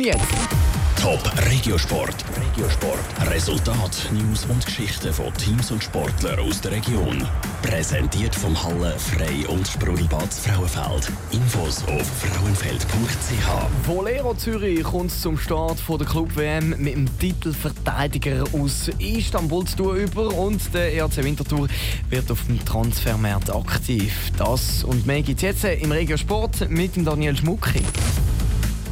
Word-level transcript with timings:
Jetzt. 0.00 0.18
Top 0.98 1.20
Regiosport. 1.50 2.24
Regiosport. 2.34 2.98
Resultat, 3.30 4.10
News 4.12 4.46
und 4.46 4.64
Geschichten 4.64 5.12
von 5.12 5.32
Teams 5.34 5.70
und 5.70 5.84
Sportlern 5.84 6.40
aus 6.40 6.62
der 6.62 6.72
Region. 6.72 7.26
Präsentiert 7.60 8.34
vom 8.34 8.56
Halle 8.62 8.98
Frei 8.98 9.46
und 9.48 9.68
Sprudelbad 9.68 10.32
Frauenfeld. 10.32 11.12
Infos 11.32 11.84
auf 11.84 12.06
frauenfeld.ch. 12.06 13.86
Volero 13.86 14.34
Zürich 14.34 14.82
kommt 14.82 15.10
zum 15.10 15.36
Start 15.36 15.78
von 15.78 15.98
der 15.98 16.06
Club 16.06 16.34
WM 16.34 16.70
mit 16.78 16.94
dem 16.94 17.18
Titelverteidiger 17.18 18.44
aus 18.54 18.90
Istanbul 18.98 19.66
zu 19.66 19.76
tun 19.76 19.96
über 19.96 20.34
und 20.34 20.62
der 20.72 20.94
ERC 20.94 21.18
Winterthur 21.18 21.68
wird 22.08 22.30
auf 22.30 22.46
dem 22.46 22.64
Transfermarkt 22.64 23.54
aktiv. 23.54 24.32
Das 24.38 24.82
und 24.82 25.06
mehr 25.06 25.20
gibt 25.20 25.42
es 25.42 25.62
jetzt 25.62 25.64
im 25.64 25.92
Regiosport 25.92 26.70
mit 26.70 26.96
dem 26.96 27.04
Daniel 27.04 27.36
Schmucki. 27.36 27.82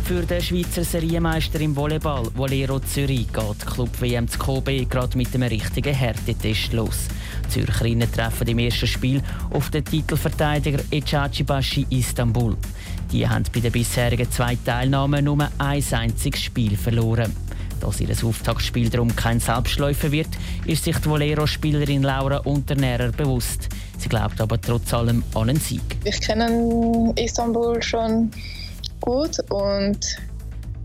Für 0.09 0.23
den 0.23 0.41
Schweizer 0.41 0.85
Serienmeister 0.85 1.61
im 1.61 1.77
Volleyball, 1.77 2.31
Volero 2.35 2.81
Zürich, 2.81 3.31
geht 3.31 3.67
Club 3.67 3.91
WM 4.01 4.27
zu 4.27 4.39
Kobe 4.39 4.87
gerade 4.87 5.19
mit 5.19 5.35
einem 5.35 5.51
richtigen 5.51 5.93
Härtetest 5.93 6.73
los. 6.73 7.09
Die 7.45 7.51
Zürcherinnen 7.51 8.11
treffen 8.11 8.49
im 8.49 8.59
ersten 8.59 8.87
Spiel 8.87 9.21
auf 9.51 9.69
den 9.69 9.85
Titelverteidiger 9.85 10.79
Eczacıbaşı 10.91 11.85
Istanbul. 11.91 12.57
Die 13.13 13.29
haben 13.29 13.45
bei 13.53 13.61
den 13.61 13.71
bisherigen 13.71 14.31
zwei 14.31 14.57
Teilnahmen 14.65 15.27
nur 15.27 15.47
ein 15.59 15.85
einziges 15.93 16.41
Spiel 16.41 16.79
verloren. 16.79 17.37
Dass 17.79 18.01
ihr 18.01 18.09
Auftaktspiel 18.25 18.89
darum 18.89 19.15
kein 19.15 19.41
Selbstläufer 19.41 20.11
wird, 20.11 20.31
ist 20.65 20.85
sich 20.85 20.97
die 20.97 21.11
Volero-Spielerin 21.11 22.03
Laura 22.03 22.39
Unternährer 22.39 23.13
bewusst. 23.13 23.69
Sie 23.99 24.09
glaubt 24.09 24.41
aber 24.41 24.59
trotz 24.59 24.95
allem 24.95 25.23
an 25.35 25.51
einen 25.51 25.61
Sieg. 25.61 25.83
Ich 26.05 26.19
kenne 26.23 27.13
Istanbul 27.15 27.83
schon 27.83 28.31
gut 29.01 29.39
und 29.51 29.99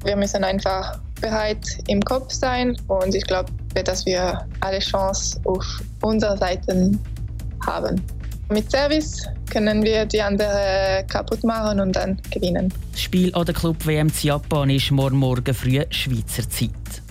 wir 0.04 0.16
müssen 0.16 0.44
einfach 0.44 1.00
bereit 1.22 1.66
im 1.88 2.02
Kopf 2.02 2.32
sein 2.32 2.78
und 2.88 3.16
ich 3.16 3.26
glaube, 3.26 3.52
dass 3.86 4.06
wir 4.06 4.46
alle 4.60 4.80
Chance 4.80 5.40
auf 5.46 5.66
unserer 6.02 6.38
Seite 6.38 6.92
haben. 7.66 8.02
Mit 8.50 8.70
Service 8.70 9.26
können 9.50 9.84
wir 9.84 10.06
die 10.06 10.22
andere 10.22 11.06
kaputt 11.08 11.44
machen 11.44 11.80
und 11.80 11.96
dann 11.96 12.22
gewinnen. 12.30 12.74
Spiel 12.96 13.34
an 13.34 13.46
der 13.46 13.56
Club 13.56 13.86
WM 13.86 14.12
Japan 14.22 14.70
ist 14.70 14.92
morgen, 14.92 15.18
morgen 15.18 15.54
früh 15.54 15.82
Schweizer 15.90 16.48
Zeit. 16.50 17.03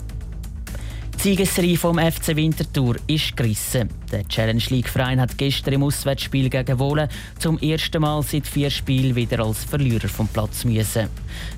Die 1.23 1.29
Siegesserie 1.29 1.77
vom 1.77 1.99
FC 1.99 2.35
Winterthur 2.35 2.97
ist 3.07 3.37
gerissen. 3.37 3.89
Der 4.11 4.27
Challenge 4.27 4.63
League 4.71 4.89
Verein 4.89 5.21
hat 5.21 5.39
gestern 5.39 5.75
im 5.75 5.85
Auswärtsspiel 5.85 6.51
gegen 6.51 6.79
Wohlen 6.81 7.09
zum 7.39 7.61
ersten 7.61 8.03
Mal 8.03 8.25
seit 8.25 8.45
vier 8.45 8.71
Spielen 8.71 9.15
wieder 9.15 9.39
als 9.39 9.63
Verlierer 9.63 10.09
vom 10.09 10.27
Platz 10.27 10.65
müssen. 10.65 11.07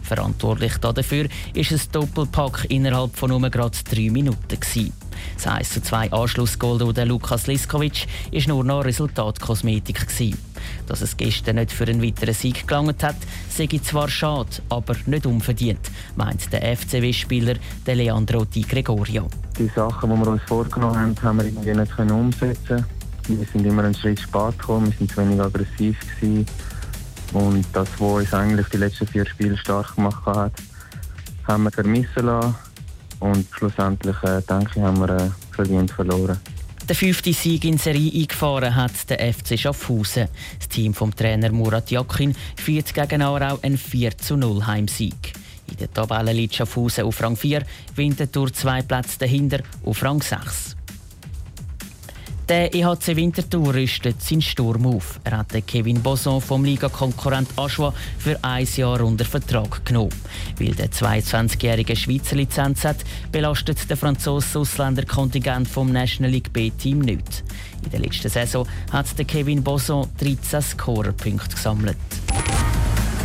Verantwortlich 0.02 0.76
dafür 0.76 1.28
ist 1.54 1.72
ein 1.72 1.80
Doppelpack 1.92 2.66
innerhalb 2.68 3.16
von 3.16 3.30
nur 3.30 3.48
gerade 3.48 3.78
drei 3.90 4.10
Minuten. 4.10 4.60
Gewesen. 4.60 4.92
Das 5.36 5.46
1 5.46 5.70
zu 5.70 5.82
2 5.82 6.12
Anschlussgoal 6.12 6.78
durch 6.78 6.96
Lukas 7.04 7.46
Liskovic 7.46 8.06
war 8.32 8.48
nur 8.48 8.64
noch 8.64 8.84
Resultatkosmetik. 8.84 10.06
Gewesen. 10.06 10.38
Dass 10.86 11.00
es 11.00 11.16
gestern 11.16 11.56
nicht 11.56 11.72
für 11.72 11.84
einen 11.84 12.02
weiteren 12.02 12.34
Sieg 12.34 12.66
gelangt 12.66 13.02
hat, 13.02 13.16
sei 13.48 13.66
zwar 13.82 14.08
schade, 14.08 14.48
aber 14.68 14.96
nicht 15.06 15.26
unverdient, 15.26 15.90
meint 16.16 16.52
der 16.52 16.76
FCW-Spieler 16.76 17.54
Leandro 17.86 18.44
Di 18.44 18.62
Gregorio. 18.62 19.28
Die 19.58 19.70
Sachen, 19.74 20.10
die 20.10 20.16
wir 20.16 20.28
uns 20.28 20.42
vorgenommen 20.42 20.96
haben, 20.96 21.22
haben 21.22 21.38
wir 21.38 21.46
irgendwie 21.46 21.72
nicht 21.72 21.98
umsetzen 21.98 22.84
Wir 23.28 23.46
sind 23.52 23.64
immer 23.64 23.84
einen 23.84 23.94
Schritt 23.94 24.20
spät 24.20 24.58
gekommen, 24.58 24.86
wir 24.86 24.98
sind 24.98 25.10
zu 25.10 25.16
wenig 25.18 25.40
aggressiv 25.40 25.98
gewesen. 26.20 26.46
Und 27.32 27.66
das, 27.72 27.88
was 27.98 28.22
uns 28.22 28.34
eigentlich 28.34 28.68
die 28.68 28.76
letzten 28.76 29.06
vier 29.06 29.26
Spiele 29.26 29.56
stark 29.56 29.94
gemacht 29.96 30.24
hat, 30.26 30.52
haben 31.46 31.64
wir 31.64 31.70
vermissen 31.70 32.26
lassen. 32.26 32.54
Und 33.24 33.46
schlussendlich, 33.52 34.22
äh, 34.22 34.42
denke 34.42 34.72
ich, 34.76 34.82
haben 34.82 35.00
wir 35.00 35.08
äh, 35.08 35.30
verdient 35.50 35.90
verloren. 35.90 36.38
Der 36.86 36.94
fünfte 36.94 37.32
Sieg 37.32 37.64
in 37.64 37.78
Serie 37.78 38.12
eingefahren 38.12 38.76
hat 38.76 39.08
der 39.08 39.32
FC 39.32 39.58
Schaffhausen. 39.58 40.28
Das 40.58 40.68
Team 40.68 40.92
vom 40.92 41.16
Trainer 41.16 41.50
Murat 41.50 41.90
Jakin 41.90 42.34
führt 42.54 42.92
gegen 42.92 43.22
Aarau 43.22 43.58
einen 43.62 43.78
4 43.78 44.18
zu 44.18 44.36
0 44.36 44.66
Heimsieg. 44.66 45.32
In 45.70 45.78
der 45.78 45.90
Tabelle 45.90 46.34
liegt 46.34 46.54
Schaffhausen 46.54 47.04
auf 47.04 47.22
Rang 47.22 47.34
4, 47.34 47.62
Winterthur 47.94 48.52
zwei 48.52 48.82
Plätze 48.82 49.18
dahinter 49.20 49.60
auf 49.86 50.02
Rang 50.02 50.20
6. 50.20 50.76
Der 52.48 52.74
EHC 52.74 53.16
Winterthur 53.16 53.72
rüstet 53.74 54.22
seinen 54.22 54.42
Sturm 54.42 54.86
auf. 54.86 55.18
Er 55.24 55.38
hat 55.38 55.66
Kevin 55.66 56.02
Boson 56.02 56.42
vom 56.42 56.62
Ligakonkurrent 56.62 57.48
Aschwa 57.56 57.94
für 58.18 58.38
ein 58.42 58.68
Jahr 58.76 59.00
unter 59.00 59.24
Vertrag 59.24 59.82
genommen. 59.86 60.12
Weil 60.58 60.74
der 60.74 60.90
22-jährige 60.90 61.96
Schweizer 61.96 62.36
Lizenz 62.36 62.84
hat, 62.84 62.98
belastet 63.32 63.88
der 63.88 63.96
franzose 63.96 64.58
Ausländerkontingent 64.58 65.66
vom 65.66 65.90
National 65.90 66.32
League 66.32 66.52
B-Team 66.52 66.98
nicht. 66.98 67.44
In 67.82 67.90
der 67.90 68.00
letzten 68.00 68.28
Saison 68.28 68.68
hat 68.92 69.16
der 69.16 69.24
Kevin 69.24 69.62
Boson 69.62 70.06
13 70.20 70.60
Scorerpunkte 70.60 71.56
gesammelt. 71.56 71.96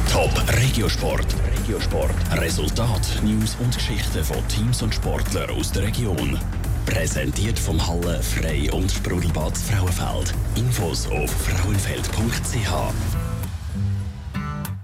Top 0.10 0.32
Regiosport. 0.62 1.28
Regiosport. 1.60 2.16
Resultat, 2.40 3.02
News 3.22 3.58
und 3.60 3.76
Geschichten 3.76 4.24
von 4.24 4.38
Teams 4.48 4.82
und 4.82 4.96
Sportlern 4.96 5.50
aus 5.50 5.74
der 5.74 5.84
Region. 5.84 6.40
Präsentiert 6.90 7.60
vom 7.60 7.86
Halle 7.86 8.20
Frei 8.24 8.68
und 8.72 8.92
Sprudelbad 8.92 9.56
Frauenfeld. 9.56 10.34
Infos 10.56 11.08
auf 11.12 11.30
frauenfeld.ch. 11.30 13.29